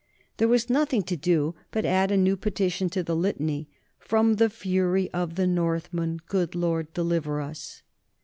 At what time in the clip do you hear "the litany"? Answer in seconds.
3.03-3.69